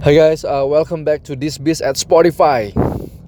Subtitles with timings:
[0.00, 2.72] Hai guys, uh, welcome back to This Biz at Spotify.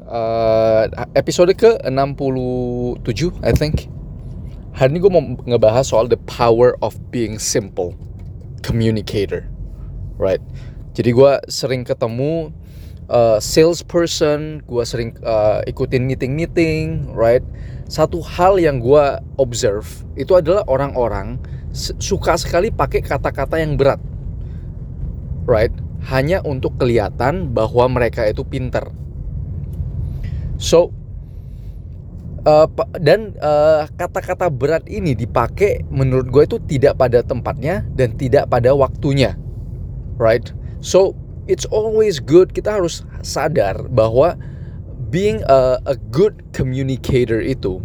[0.08, 2.96] Uh, episode ke 67,
[3.44, 3.92] I think.
[4.72, 7.92] Hari ini gue mau ngebahas soal the power of being simple
[8.64, 9.44] communicator,
[10.16, 10.40] right?
[10.96, 12.48] Jadi gue sering ketemu
[13.12, 17.44] uh, salesperson, gue sering uh, ikutin meeting-meeting, right?
[17.84, 21.36] Satu hal yang gue observe itu adalah orang-orang
[22.00, 24.00] suka sekali pakai kata-kata yang berat,
[25.44, 25.81] right?
[26.10, 28.90] Hanya untuk kelihatan bahwa mereka itu pinter.
[30.58, 30.94] So
[32.46, 32.66] uh,
[32.98, 38.74] dan eh, kata-kata berat ini dipakai menurut gue itu tidak pada tempatnya dan tidak pada
[38.74, 39.38] waktunya,
[40.18, 40.50] right?
[40.82, 41.14] So
[41.46, 44.34] it's always good kita harus sadar bahwa
[45.10, 47.82] being a, a good communicator itu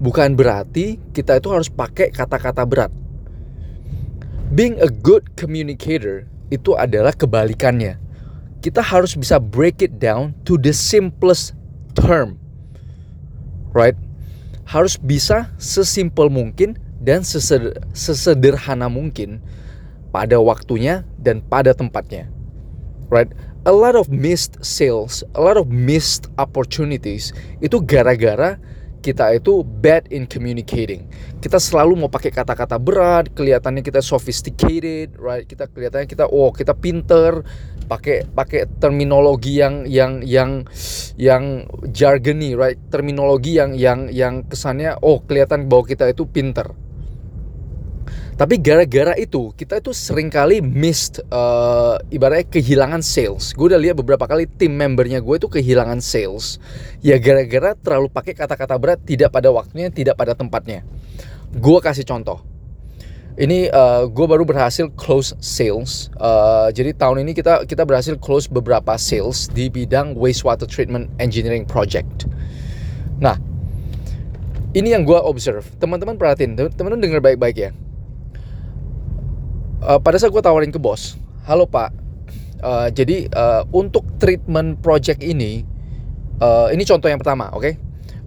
[0.00, 2.92] bukan berarti kita itu harus pakai kata-kata berat.
[4.50, 7.96] Being a good communicator itu adalah kebalikannya.
[8.60, 11.56] Kita harus bisa break it down to the simplest
[11.96, 12.36] term.
[13.72, 13.96] Right?
[14.68, 17.24] Harus bisa sesimpel mungkin dan
[17.96, 19.40] sesederhana mungkin
[20.12, 22.28] pada waktunya dan pada tempatnya.
[23.08, 23.32] Right?
[23.64, 27.32] A lot of missed sales, a lot of missed opportunities
[27.64, 28.60] itu gara-gara
[29.00, 31.08] kita itu bad in communicating.
[31.40, 35.48] Kita selalu mau pakai kata-kata berat, kelihatannya kita sophisticated, right?
[35.48, 37.40] Kita kelihatannya kita oh, kita pinter,
[37.88, 40.68] pakai pakai terminologi yang yang yang
[41.16, 42.78] yang jargony, right?
[42.92, 46.70] Terminologi yang yang yang kesannya oh, kelihatan bahwa kita itu pinter.
[48.40, 53.52] Tapi gara-gara itu kita itu sering kali missed uh, ibaratnya kehilangan sales.
[53.52, 56.56] Gue udah lihat beberapa kali tim membernya gue itu kehilangan sales.
[57.04, 60.88] Ya gara-gara terlalu pakai kata-kata berat tidak pada waktunya, tidak pada tempatnya.
[61.52, 62.40] Gue kasih contoh.
[63.36, 66.08] Ini uh, gue baru berhasil close sales.
[66.16, 71.68] Uh, jadi tahun ini kita kita berhasil close beberapa sales di bidang wastewater treatment engineering
[71.68, 72.24] project.
[73.20, 73.36] Nah,
[74.72, 75.68] ini yang gue observe.
[75.76, 77.72] Teman-teman perhatiin, teman-teman dengar baik-baik ya
[79.84, 81.16] uh, pada saat gue tawarin ke bos,
[81.48, 81.92] halo pak,
[82.64, 85.64] uh, jadi uh, untuk treatment project ini,
[86.40, 87.64] uh, ini contoh yang pertama, oke?
[87.64, 87.74] Okay?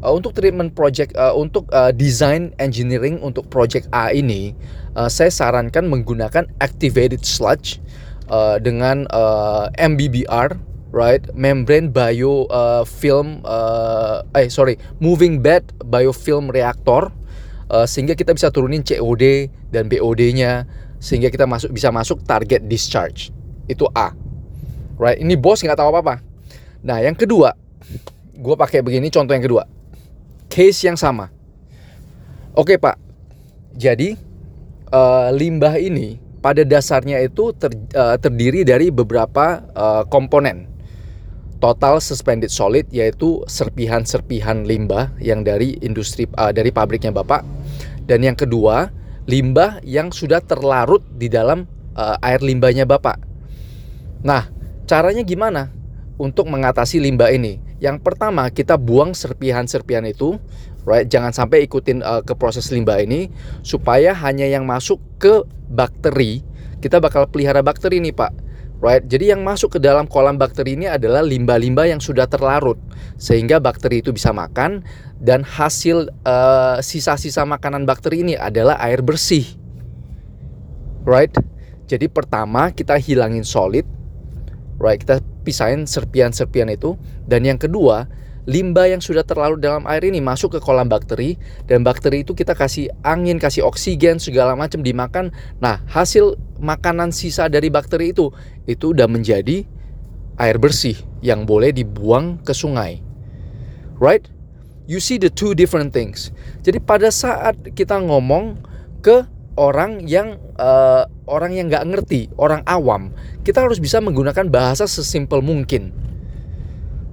[0.04, 4.52] Uh, untuk treatment project, uh, untuk uh, design engineering untuk project A ini,
[5.00, 7.80] uh, saya sarankan menggunakan activated sludge
[8.28, 10.60] uh, dengan uh, MBBR,
[10.92, 11.24] right?
[11.32, 17.08] Membrane bio uh, film, uh, eh sorry, moving bed biofilm reactor,
[17.72, 20.68] uh, sehingga kita bisa turunin COD dan BOD-nya
[21.04, 23.36] sehingga kita masuk bisa masuk target discharge.
[23.68, 24.16] Itu A.
[24.96, 25.20] Right?
[25.20, 26.16] Ini bos nggak tahu apa apa
[26.84, 27.56] nah yang kedua
[28.34, 29.64] gue pakai begini contoh yang kedua.
[30.52, 31.32] Case yang sama.
[32.54, 33.00] Oke pak.
[33.74, 34.14] Jadi
[34.92, 40.70] uh, limbah ini pada dasarnya itu ter, uh, terdiri dari beberapa uh, komponen.
[41.64, 47.42] Total suspended solid yaitu serpihan-serpihan limbah yang dari industri uh, dari pabriknya bapak.
[48.04, 48.92] Dan yang kedua
[49.26, 53.20] limbah yang sudah terlarut di dalam uh, air limbahnya Bapak.
[54.24, 54.48] Nah,
[54.88, 55.72] caranya gimana
[56.20, 57.60] untuk mengatasi limbah ini?
[57.84, 60.40] Yang pertama, kita buang serpihan-serpihan itu,
[60.88, 61.08] right?
[61.08, 63.28] Jangan sampai ikutin uh, ke proses limbah ini
[63.64, 66.44] supaya hanya yang masuk ke bakteri.
[66.80, 68.43] Kita bakal pelihara bakteri nih, Pak
[68.80, 69.04] right?
[69.06, 72.80] Jadi yang masuk ke dalam kolam bakteri ini adalah limbah-limbah yang sudah terlarut
[73.20, 74.82] sehingga bakteri itu bisa makan
[75.20, 79.46] dan hasil eh, sisa-sisa makanan bakteri ini adalah air bersih.
[81.04, 81.36] Right?
[81.88, 83.84] Jadi pertama kita hilangin solid,
[84.80, 84.98] right?
[84.98, 86.96] Kita pisahin serpian-serpian itu
[87.28, 88.08] dan yang kedua
[88.44, 92.52] limbah yang sudah terlarut dalam air ini masuk ke kolam bakteri dan bakteri itu kita
[92.56, 95.32] kasih angin, kasih oksigen segala macam dimakan.
[95.64, 98.32] Nah, hasil makanan sisa dari bakteri itu
[98.68, 99.64] itu udah menjadi
[100.40, 103.00] air bersih yang boleh dibuang ke sungai.
[104.00, 104.28] Right?
[104.84, 106.36] You see the two different things.
[106.60, 108.60] Jadi pada saat kita ngomong
[109.00, 109.24] ke
[109.56, 113.16] orang yang uh, orang yang nggak ngerti, orang awam,
[113.48, 115.96] kita harus bisa menggunakan bahasa sesimpel mungkin.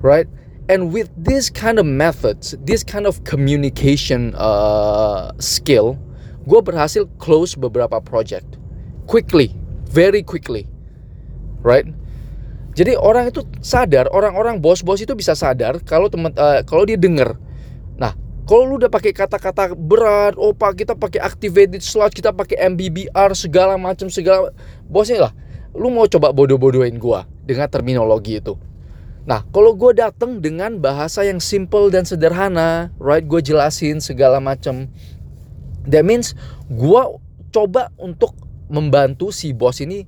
[0.02, 0.26] Right?
[0.70, 5.98] And with this kind of methods this kind of communication uh, skill
[6.48, 8.56] gue berhasil close beberapa project.
[9.04, 9.52] Quickly
[9.90, 10.64] very quickly.
[11.60, 11.86] Right?
[12.74, 17.34] Jadi orang itu sadar orang-orang bos-bos itu bisa sadar kalau teman uh, kalau dia dengar
[17.98, 18.14] nah
[18.46, 23.34] kalau lu udah pakai kata-kata berat oh pak kita pakai activated slot kita pakai MBBR
[23.34, 24.54] segala macam segala
[24.86, 25.32] bosnya lah
[25.74, 28.54] lu mau coba bodoh-bodohin gua dengan terminologi itu
[29.30, 33.22] Nah, kalau gue datang dengan bahasa yang simple dan sederhana, right?
[33.22, 34.90] Gue jelasin segala macam.
[35.86, 36.34] That means
[36.66, 37.02] gue
[37.54, 38.34] coba untuk
[38.66, 40.02] membantu si bos ini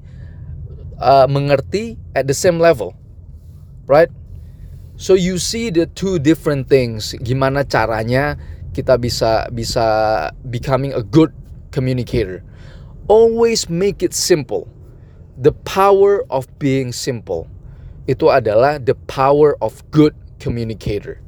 [0.98, 2.98] uh, mengerti at the same level,
[3.86, 4.10] right?
[4.98, 7.14] So you see the two different things.
[7.22, 8.34] Gimana caranya
[8.74, 9.86] kita bisa bisa
[10.50, 11.30] becoming a good
[11.70, 12.42] communicator.
[13.06, 14.66] Always make it simple.
[15.38, 17.46] The power of being simple
[18.10, 21.22] itu adalah the power of good communicator.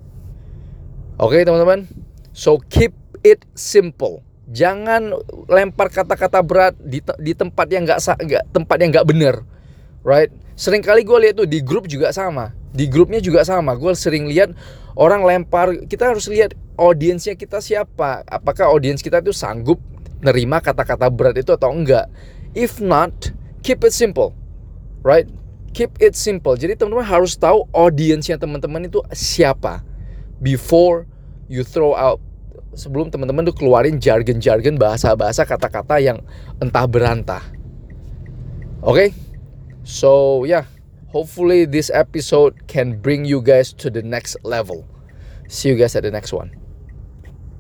[1.23, 1.87] Oke, okay, teman-teman.
[2.35, 2.91] So keep
[3.23, 4.27] it simple.
[4.51, 5.15] Jangan
[5.49, 8.03] lempar kata-kata berat di, di tempat yang nggak
[8.51, 9.35] tempat yang nggak benar,
[10.03, 10.29] right?
[10.59, 13.79] Sering kali gue lihat tuh di grup juga sama, di grupnya juga sama.
[13.79, 14.53] Gue sering lihat
[14.99, 15.87] orang lempar.
[15.87, 18.27] Kita harus lihat audiensnya kita siapa.
[18.27, 19.79] Apakah audiens kita itu sanggup
[20.21, 22.11] nerima kata-kata berat itu atau enggak?
[22.55, 24.35] If not, keep it simple,
[25.03, 25.27] right?
[25.75, 26.55] Keep it simple.
[26.55, 29.83] Jadi teman-teman harus tahu audiensnya teman-teman itu siapa
[30.39, 31.11] before
[31.51, 32.23] you throw out
[32.79, 36.23] sebelum teman-teman tuh keluarin jargon-jargon bahasa-bahasa kata-kata yang
[36.63, 37.43] entah berantah.
[38.87, 38.95] Oke?
[38.95, 39.09] Okay?
[39.83, 40.71] So, yeah.
[41.15, 44.83] Hopefully this episode can bring you guys to the next level.
[45.47, 46.64] See you guys at the next one.